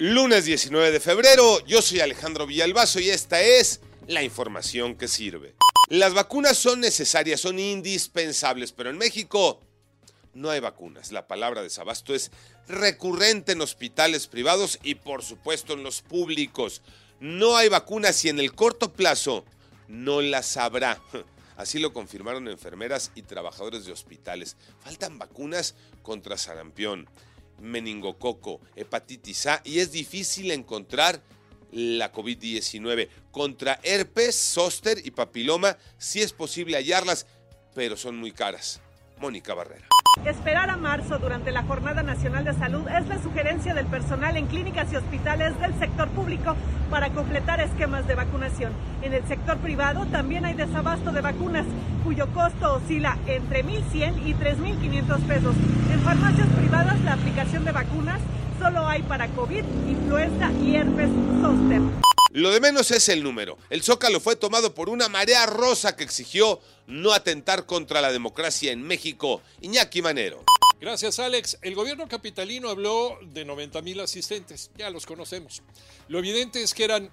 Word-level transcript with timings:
Lunes 0.00 0.44
19 0.44 0.92
de 0.92 1.00
febrero, 1.00 1.58
yo 1.66 1.82
soy 1.82 1.98
Alejandro 1.98 2.46
Villalbazo 2.46 3.00
y 3.00 3.10
esta 3.10 3.42
es 3.42 3.80
la 4.06 4.22
información 4.22 4.94
que 4.94 5.08
sirve. 5.08 5.56
Las 5.88 6.14
vacunas 6.14 6.56
son 6.56 6.78
necesarias, 6.78 7.40
son 7.40 7.58
indispensables, 7.58 8.70
pero 8.70 8.90
en 8.90 8.96
México 8.96 9.60
no 10.34 10.50
hay 10.50 10.60
vacunas. 10.60 11.10
La 11.10 11.26
palabra 11.26 11.64
desabasto 11.64 12.14
es 12.14 12.30
recurrente 12.68 13.50
en 13.50 13.60
hospitales 13.60 14.28
privados 14.28 14.78
y 14.84 14.94
por 14.94 15.24
supuesto 15.24 15.72
en 15.72 15.82
los 15.82 16.00
públicos. 16.00 16.80
No 17.18 17.56
hay 17.56 17.68
vacunas 17.68 18.24
y 18.24 18.28
en 18.28 18.38
el 18.38 18.52
corto 18.54 18.92
plazo 18.92 19.44
no 19.88 20.20
las 20.20 20.56
habrá. 20.58 21.02
Así 21.56 21.80
lo 21.80 21.92
confirmaron 21.92 22.46
enfermeras 22.46 23.10
y 23.16 23.22
trabajadores 23.22 23.84
de 23.84 23.90
hospitales. 23.90 24.56
Faltan 24.78 25.18
vacunas 25.18 25.74
contra 26.02 26.38
sarampión 26.38 27.08
meningococo, 27.60 28.60
hepatitis 28.76 29.46
A 29.46 29.62
y 29.64 29.80
es 29.80 29.92
difícil 29.92 30.50
encontrar 30.50 31.22
la 31.70 32.12
COVID-19. 32.12 33.08
Contra 33.30 33.78
herpes, 33.82 34.36
zóster 34.36 35.00
y 35.04 35.10
papiloma 35.10 35.76
sí 35.98 36.20
es 36.20 36.32
posible 36.32 36.76
hallarlas, 36.76 37.26
pero 37.74 37.96
son 37.96 38.16
muy 38.16 38.32
caras. 38.32 38.80
Mónica 39.20 39.54
Barrera. 39.54 39.86
Esperar 40.24 40.68
a 40.68 40.76
marzo 40.76 41.18
durante 41.18 41.52
la 41.52 41.62
Jornada 41.62 42.02
Nacional 42.02 42.44
de 42.44 42.52
Salud 42.52 42.86
es 42.88 43.06
la 43.06 43.18
sugerencia 43.22 43.72
del 43.72 43.86
personal 43.86 44.36
en 44.36 44.46
clínicas 44.46 44.92
y 44.92 44.96
hospitales 44.96 45.58
del 45.60 45.74
sector 45.78 46.08
público 46.08 46.56
para 46.90 47.10
completar 47.10 47.60
esquemas 47.60 48.06
de 48.06 48.14
vacunación. 48.14 48.72
En 49.02 49.14
el 49.14 49.24
sector 49.26 49.56
privado 49.58 50.06
también 50.06 50.44
hay 50.44 50.54
desabasto 50.54 51.12
de 51.12 51.20
vacunas, 51.20 51.66
cuyo 52.04 52.26
costo 52.32 52.74
oscila 52.74 53.16
entre 53.26 53.64
1.100 53.64 54.26
y 54.26 54.34
3.500 54.34 55.20
pesos. 55.26 55.56
En 55.92 56.00
farmacias 56.00 56.48
privadas 56.48 57.00
la 57.02 57.14
aplicación 57.14 57.64
de 57.64 57.72
vacunas 57.72 58.20
solo 58.58 58.86
hay 58.86 59.02
para 59.02 59.28
COVID, 59.28 59.64
influenza 59.88 60.50
y 60.52 60.76
herpes 60.76 61.10
zóster. 61.40 62.07
Lo 62.38 62.52
de 62.52 62.60
menos 62.60 62.92
es 62.92 63.08
el 63.08 63.24
número. 63.24 63.58
El 63.68 63.82
Zócalo 63.82 64.20
fue 64.20 64.36
tomado 64.36 64.72
por 64.72 64.90
una 64.90 65.08
marea 65.08 65.44
rosa 65.44 65.96
que 65.96 66.04
exigió 66.04 66.60
no 66.86 67.12
atentar 67.12 67.66
contra 67.66 68.00
la 68.00 68.12
democracia 68.12 68.70
en 68.70 68.80
México. 68.80 69.42
Iñaki 69.60 70.02
Manero. 70.02 70.44
Gracias, 70.80 71.18
Alex. 71.18 71.58
El 71.62 71.74
gobierno 71.74 72.06
capitalino 72.06 72.68
habló 72.68 73.18
de 73.22 73.44
90 73.44 73.82
mil 73.82 73.98
asistentes. 73.98 74.70
Ya 74.76 74.88
los 74.90 75.04
conocemos. 75.04 75.62
Lo 76.06 76.20
evidente 76.20 76.62
es 76.62 76.74
que 76.74 76.84
eran 76.84 77.10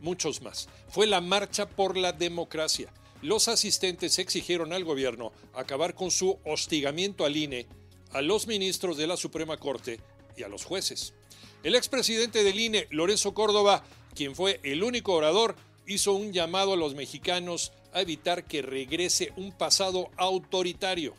muchos 0.00 0.42
más. 0.42 0.68
Fue 0.88 1.06
la 1.06 1.20
marcha 1.20 1.68
por 1.68 1.96
la 1.96 2.10
democracia. 2.10 2.92
Los 3.22 3.46
asistentes 3.46 4.18
exigieron 4.18 4.72
al 4.72 4.82
gobierno 4.82 5.30
acabar 5.54 5.94
con 5.94 6.10
su 6.10 6.36
hostigamiento 6.44 7.24
al 7.24 7.36
INE, 7.36 7.68
a 8.10 8.22
los 8.22 8.48
ministros 8.48 8.96
de 8.96 9.06
la 9.06 9.16
Suprema 9.16 9.56
Corte 9.56 10.00
y 10.36 10.42
a 10.42 10.48
los 10.48 10.64
jueces. 10.64 11.14
El 11.62 11.74
expresidente 11.74 12.44
del 12.44 12.58
INE, 12.58 12.86
Lorenzo 12.90 13.34
Córdoba, 13.34 13.84
quien 14.18 14.34
fue 14.34 14.58
el 14.64 14.82
único 14.82 15.12
orador, 15.12 15.54
hizo 15.86 16.12
un 16.12 16.32
llamado 16.32 16.72
a 16.72 16.76
los 16.76 16.96
mexicanos 16.96 17.70
a 17.92 18.00
evitar 18.00 18.42
que 18.42 18.62
regrese 18.62 19.32
un 19.36 19.52
pasado 19.52 20.10
autoritario. 20.16 21.14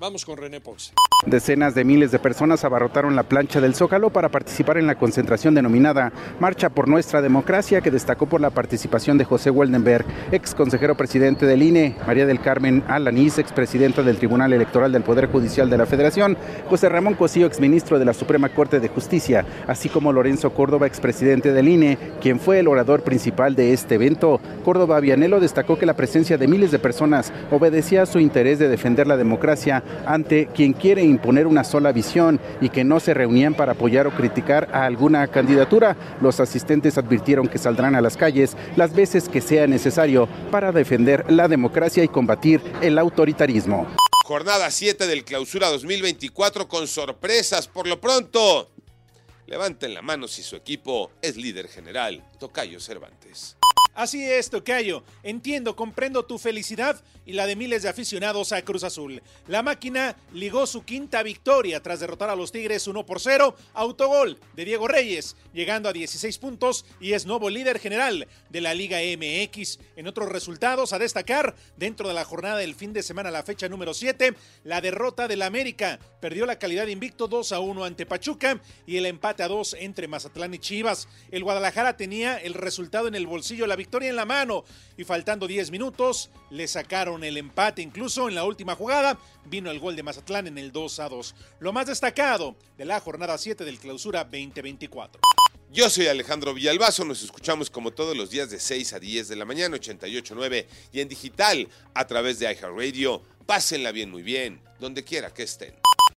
Vamos 0.00 0.24
con 0.24 0.36
René 0.36 0.60
Ponce. 0.60 0.92
Decenas 1.26 1.74
de 1.74 1.82
miles 1.82 2.12
de 2.12 2.20
personas 2.20 2.64
abarrotaron 2.64 3.16
la 3.16 3.24
plancha 3.24 3.60
del 3.60 3.74
Zócalo 3.74 4.10
para 4.10 4.28
participar 4.28 4.78
en 4.78 4.86
la 4.86 4.94
concentración 4.94 5.54
denominada 5.54 6.12
Marcha 6.38 6.68
por 6.68 6.86
Nuestra 6.86 7.20
Democracia, 7.20 7.80
que 7.80 7.90
destacó 7.90 8.26
por 8.26 8.40
la 8.40 8.50
participación 8.50 9.18
de 9.18 9.24
José 9.24 9.50
Weldenberg, 9.50 10.06
ex 10.30 10.54
consejero 10.54 10.96
presidente 10.96 11.46
del 11.46 11.64
INE, 11.64 11.96
María 12.06 12.26
del 12.26 12.40
Carmen 12.40 12.84
Alanís, 12.86 13.38
expresidenta 13.38 14.04
del 14.04 14.18
Tribunal 14.18 14.52
Electoral 14.52 14.92
del 14.92 15.02
Poder 15.02 15.26
Judicial 15.26 15.68
de 15.68 15.78
la 15.78 15.86
Federación, 15.86 16.36
José 16.68 16.88
Ramón 16.88 17.14
Cosío, 17.14 17.46
exministro 17.46 17.98
de 17.98 18.04
la 18.04 18.14
Suprema 18.14 18.50
Corte 18.50 18.78
de 18.78 18.88
Justicia, 18.88 19.44
así 19.66 19.88
como 19.88 20.12
Lorenzo 20.12 20.50
Córdoba, 20.50 20.86
expresidente 20.86 21.52
del 21.52 21.68
INE, 21.68 21.98
quien 22.20 22.38
fue 22.38 22.60
el 22.60 22.68
orador 22.68 23.02
principal 23.02 23.56
de 23.56 23.72
este 23.72 23.96
evento. 23.96 24.40
Córdoba 24.64 25.00
Vianelo 25.00 25.40
destacó 25.40 25.76
que 25.76 25.86
la 25.86 25.96
presencia 25.96 26.38
de 26.38 26.46
miles 26.46 26.70
de 26.70 26.78
personas 26.78 27.32
obedecía 27.50 28.02
a 28.02 28.06
su 28.06 28.20
interés 28.20 28.60
de 28.60 28.68
defender 28.68 29.08
la 29.08 29.16
democracia 29.16 29.82
ante 30.06 30.46
quien 30.54 30.72
quiere 30.72 31.02
imponer 31.02 31.46
una 31.46 31.64
sola 31.64 31.92
visión 31.92 32.40
y 32.60 32.70
que 32.70 32.84
no 32.84 33.00
se 33.00 33.14
reunían 33.14 33.54
para 33.54 33.72
apoyar 33.72 34.06
o 34.06 34.10
criticar 34.10 34.68
a 34.72 34.84
alguna 34.84 35.26
candidatura. 35.28 35.96
Los 36.20 36.40
asistentes 36.40 36.98
advirtieron 36.98 37.48
que 37.48 37.58
saldrán 37.58 37.94
a 37.94 38.00
las 38.00 38.16
calles 38.16 38.56
las 38.76 38.94
veces 38.94 39.28
que 39.28 39.40
sea 39.40 39.66
necesario 39.66 40.28
para 40.50 40.72
defender 40.72 41.24
la 41.30 41.48
democracia 41.48 42.04
y 42.04 42.08
combatir 42.08 42.60
el 42.80 42.98
autoritarismo. 42.98 43.86
Jornada 44.24 44.70
7 44.70 45.06
del 45.06 45.24
Clausura 45.24 45.70
2024 45.70 46.68
con 46.68 46.86
sorpresas 46.86 47.66
por 47.66 47.86
lo 47.86 48.00
pronto. 48.00 48.70
Levanten 49.46 49.94
la 49.94 50.02
mano 50.02 50.28
si 50.28 50.42
su 50.42 50.56
equipo 50.56 51.10
es 51.22 51.36
líder 51.36 51.68
general. 51.68 52.22
Tocayo 52.38 52.78
Cervantes. 52.80 53.56
Así 53.98 54.22
es, 54.22 54.48
Tocayo. 54.48 55.02
Entiendo, 55.24 55.74
comprendo 55.74 56.24
tu 56.24 56.38
felicidad 56.38 57.02
y 57.26 57.32
la 57.32 57.48
de 57.48 57.56
miles 57.56 57.82
de 57.82 57.88
aficionados 57.88 58.52
a 58.52 58.62
Cruz 58.62 58.84
Azul. 58.84 59.20
La 59.48 59.64
máquina 59.64 60.16
ligó 60.32 60.68
su 60.68 60.84
quinta 60.84 61.24
victoria 61.24 61.82
tras 61.82 61.98
derrotar 61.98 62.30
a 62.30 62.36
los 62.36 62.52
Tigres 62.52 62.86
1 62.86 63.04
por 63.04 63.18
0, 63.18 63.56
autogol 63.74 64.38
de 64.54 64.64
Diego 64.64 64.86
Reyes, 64.86 65.34
llegando 65.52 65.88
a 65.88 65.92
16 65.92 66.38
puntos 66.38 66.86
y 67.00 67.14
es 67.14 67.26
nuevo 67.26 67.50
líder 67.50 67.80
general 67.80 68.28
de 68.48 68.60
la 68.60 68.72
Liga 68.72 68.98
MX. 68.98 69.80
En 69.96 70.06
otros 70.06 70.28
resultados 70.28 70.92
a 70.92 71.00
destacar, 71.00 71.56
dentro 71.76 72.06
de 72.06 72.14
la 72.14 72.24
jornada 72.24 72.58
del 72.58 72.76
fin 72.76 72.92
de 72.92 73.02
semana, 73.02 73.32
la 73.32 73.42
fecha 73.42 73.68
número 73.68 73.94
7, 73.94 74.32
la 74.62 74.80
derrota 74.80 75.26
del 75.26 75.42
América. 75.42 75.98
Perdió 76.20 76.46
la 76.46 76.60
calidad 76.60 76.86
de 76.86 76.92
invicto 76.92 77.26
2 77.26 77.50
a 77.50 77.58
1 77.58 77.82
ante 77.82 78.06
Pachuca 78.06 78.60
y 78.86 78.96
el 78.96 79.06
empate 79.06 79.42
a 79.42 79.48
2 79.48 79.74
entre 79.80 80.06
Mazatlán 80.06 80.54
y 80.54 80.60
Chivas. 80.60 81.08
El 81.32 81.42
Guadalajara 81.42 81.96
tenía 81.96 82.36
el 82.36 82.54
resultado 82.54 83.08
en 83.08 83.16
el 83.16 83.26
bolsillo, 83.26 83.66
la 83.66 83.74
victoria 83.74 83.87
victoria 83.88 84.10
en 84.10 84.16
la 84.16 84.26
mano 84.26 84.64
y 84.98 85.04
faltando 85.04 85.46
10 85.46 85.70
minutos 85.70 86.28
le 86.50 86.68
sacaron 86.68 87.24
el 87.24 87.38
empate. 87.38 87.80
Incluso 87.80 88.28
en 88.28 88.34
la 88.34 88.44
última 88.44 88.74
jugada 88.74 89.18
vino 89.46 89.70
el 89.70 89.80
gol 89.80 89.96
de 89.96 90.02
Mazatlán 90.02 90.46
en 90.46 90.58
el 90.58 90.72
2 90.72 91.00
a 91.00 91.08
2. 91.08 91.34
Lo 91.60 91.72
más 91.72 91.86
destacado 91.86 92.54
de 92.76 92.84
la 92.84 93.00
jornada 93.00 93.38
7 93.38 93.64
del 93.64 93.78
clausura 93.78 94.24
2024. 94.24 95.22
Yo 95.72 95.88
soy 95.88 96.06
Alejandro 96.06 96.52
Villalbazo, 96.52 97.06
nos 97.06 97.22
escuchamos 97.22 97.70
como 97.70 97.90
todos 97.90 98.14
los 98.14 98.28
días 98.28 98.50
de 98.50 98.60
6 98.60 98.92
a 98.92 99.00
10 99.00 99.28
de 99.28 99.36
la 99.36 99.46
mañana, 99.46 99.78
88.9 99.78 100.66
y 100.92 101.00
en 101.00 101.08
digital 101.08 101.66
a 101.94 102.06
través 102.06 102.38
de 102.38 102.52
iHeartRadio. 102.52 103.22
Pásenla 103.46 103.90
bien, 103.92 104.10
muy 104.10 104.22
bien, 104.22 104.60
donde 104.78 105.02
quiera 105.02 105.32
que 105.32 105.44
estén. 105.44 105.74